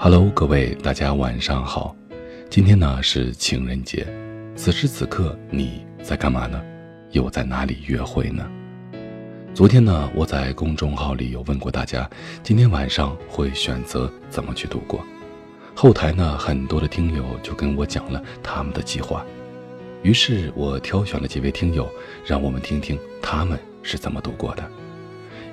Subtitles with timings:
[0.00, 1.92] Hello，各位大家晚上好。
[2.48, 4.06] 今天呢是情人节，
[4.54, 6.62] 此时此刻你在干嘛呢？
[7.10, 8.48] 又在哪里约会呢？
[9.52, 12.08] 昨天呢我在公众号里有问过大家，
[12.44, 15.04] 今天晚上会选择怎么去度过？
[15.74, 19.26] 后台呢很多的听友就跟我讲了他们的计划，
[20.04, 21.90] 于是我挑选了几位听友，
[22.24, 24.62] 让我们听听他们是怎么度过的。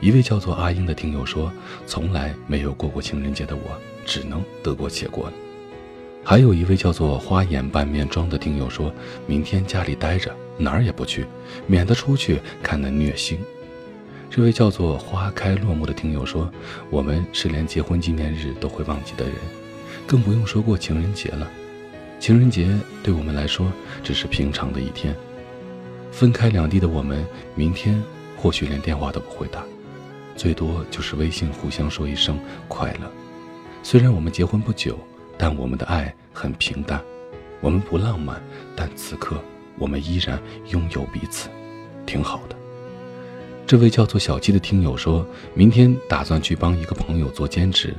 [0.02, 1.52] 一位叫做阿英的听友说
[1.88, 3.62] ：“从来没有过过情人节的我。”
[4.06, 5.34] 只能得过且过了。
[6.24, 8.92] 还有一位叫做“花眼半面妆”的听友说
[9.28, 11.26] ：“明天家里待着，哪儿也不去，
[11.68, 13.38] 免得出去看那虐星。”
[14.28, 16.52] 这位叫做“花开落幕”的听友说
[16.90, 19.36] ：“我们是连结婚纪念日都会忘记的人，
[20.08, 21.48] 更不用说过情人节了。
[22.20, 22.68] 情人节
[23.04, 23.72] 对我们来说
[24.04, 25.16] 只是平常的一天。
[26.12, 28.02] 分开两地的我们，明天
[28.36, 29.64] 或许连电话都不会打，
[30.36, 33.12] 最多就是微信互相说一声快乐。”
[33.86, 34.98] 虽然我们结婚不久，
[35.38, 37.00] 但我们的爱很平淡。
[37.62, 38.42] 我们不浪漫，
[38.76, 39.40] 但此刻
[39.78, 41.50] 我们依然拥有彼此，
[42.04, 42.56] 挺好的。
[43.68, 47.94] 这位叫做小七的听友说，明天打算去帮一个朋友做兼职，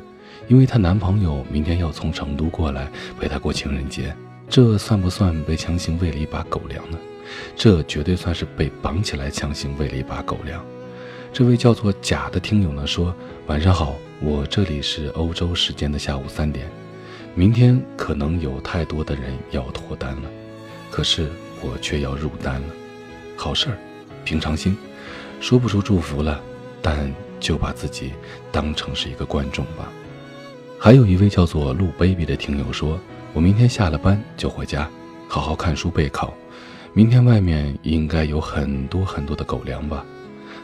[0.48, 2.91] 因为她男朋友明天要从成都过来
[3.21, 4.12] 陪她过情人节。
[4.48, 6.98] 这算不算被强行喂了一把狗粮呢？
[7.55, 10.67] 这绝对算是被绑起来强行喂了一把狗粮。
[11.37, 13.15] 这位叫做甲的听友呢说
[13.47, 16.67] ：“晚上好，我这里是欧洲时间的下午三点，
[17.34, 20.31] 明天可能有太多的人要脱单了，
[20.91, 22.69] 可是我却要入单了。
[23.37, 23.77] 好事儿，
[24.25, 24.75] 平常心，
[25.39, 26.41] 说不出祝福了，
[26.81, 28.12] 但就把自己
[28.50, 29.93] 当成是一个观众吧。”
[30.81, 32.98] 还有一位叫做陆 baby 的听友说
[33.34, 34.89] ：“我明天下了班就回家，
[35.28, 36.33] 好好看书备考，
[36.95, 40.03] 明天外面应该有很多很多的狗粮吧。”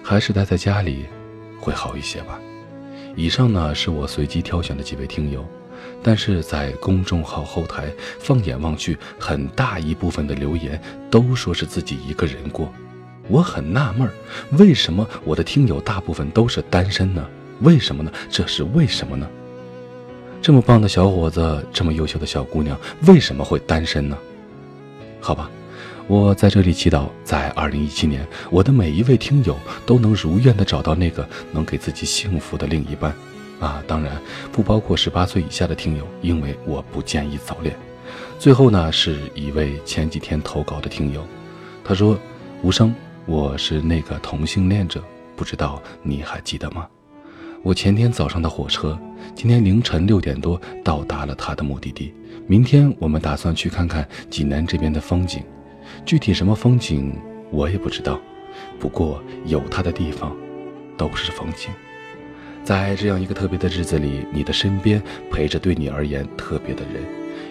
[0.03, 1.07] 还是待在家里，
[1.61, 2.39] 会好一些吧。
[3.15, 5.47] 以上呢是我随机挑选的几位听友，
[6.03, 10.81] 但是在公众号后台放眼望去，很大一部分的留言
[11.11, 12.73] 都说是自己一个人过。
[13.29, 14.09] 我很纳闷，
[14.59, 17.25] 为什么我的听友大部分都是单身呢？
[17.61, 18.11] 为什么呢？
[18.29, 19.29] 这是为什么呢？
[20.41, 22.77] 这么棒的小伙子，这么优秀的小姑娘，
[23.07, 24.19] 为什么会单身呢？
[25.21, 25.49] 好吧。
[26.09, 33.15] 我在这里祈祷，在二零一七年，我的每一位听友都能如愿的找到那个能给自己幸福的另一半，
[33.61, 34.21] 啊，当然
[34.51, 37.75] 不包括十八岁以下的听友，因为我不建议早恋。
[38.39, 41.25] 最后呢，是一位前几天投稿的听友，
[41.85, 42.19] 他说
[42.63, 45.03] ：“无声，我是那个同性恋者，
[45.37, 46.87] 不知道你还记得吗？
[47.63, 48.99] 我前天早上的火车，
[49.37, 52.13] 今天凌晨六点多到达了他的目的地，
[52.49, 55.43] 明天我们打算去看看济南这边的风景。”
[56.05, 57.15] 具体什么风景
[57.51, 58.21] 我也不知道，
[58.79, 60.37] 不过有他的地方，
[60.97, 61.71] 都是风景。
[62.65, 67.03] 在这样一个特别的日子里，你的身边陪着对你而言特别的人，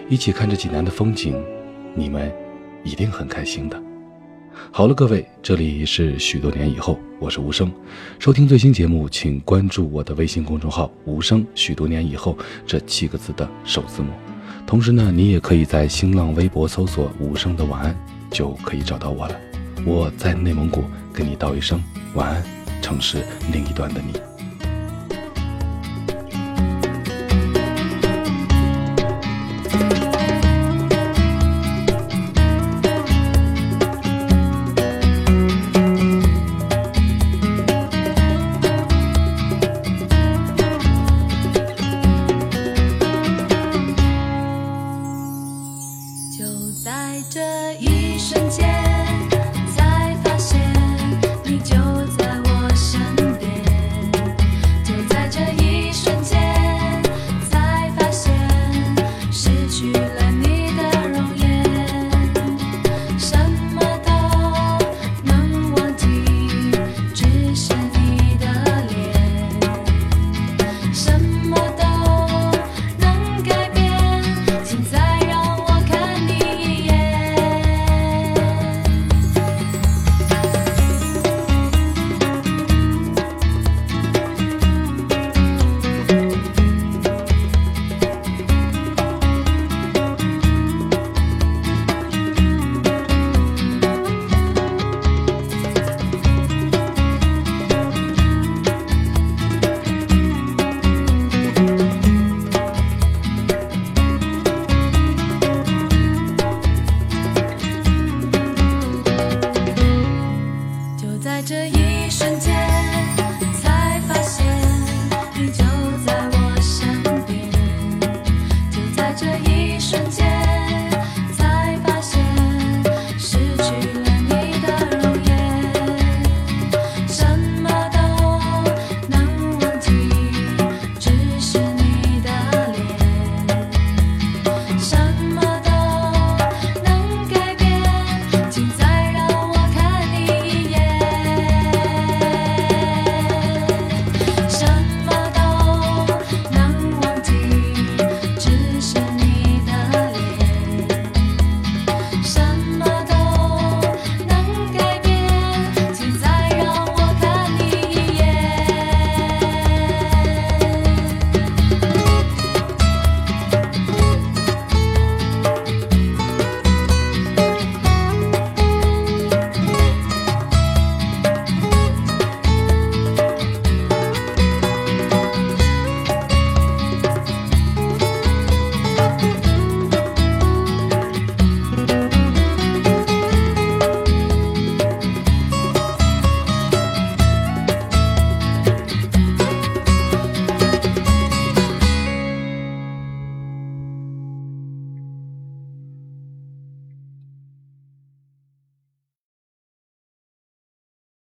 [0.08, 1.42] 一起看着济南的风景，
[1.94, 2.32] 你们
[2.82, 3.80] 一定很开心的。
[4.70, 7.70] 好了，各位，这里是许多年以后，我是无声。
[8.18, 11.46] 收听最新节目，请关注我的微信公众号“无声”。
[11.54, 12.36] 许多年以后
[12.66, 14.08] 这七个字的首字母。
[14.66, 17.96] 同时呢，你也可以在新浪微博搜索“无声的晚安”。
[18.32, 19.36] 就可以找到我了。
[19.84, 21.82] 我在内蒙古跟你道一声
[22.14, 22.42] 晚安，
[22.80, 24.31] 城市另一端的你。